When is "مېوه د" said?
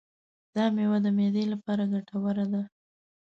0.75-1.07